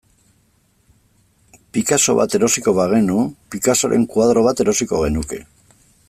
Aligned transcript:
Picasso 1.77 2.15
bat 2.21 2.37
erosiko 2.39 2.73
bagenu, 2.79 3.19
Picassoren 3.55 4.09
koadro 4.15 4.45
bat 4.51 4.65
erosiko 4.65 5.03
genuke. 5.07 5.43